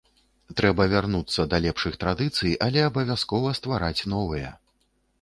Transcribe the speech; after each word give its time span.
Трэба 0.61 0.87
вярнуцца 0.93 1.45
да 1.51 1.59
лепшых 1.67 1.99
традыцый, 2.05 2.57
але 2.69 2.85
абавязкова 2.89 3.57
ствараць 3.63 4.07
новыя. 4.19 4.55